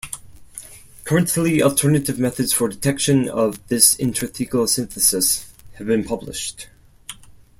Currently 1.03 1.61
alternative 1.61 2.17
methods 2.17 2.51
for 2.51 2.67
detection 2.67 3.29
of 3.29 3.59
this 3.67 3.93
intrathecal 3.97 4.67
synthesis 4.67 5.45
have 5.75 5.85
been 5.85 6.03
published. 6.03 6.69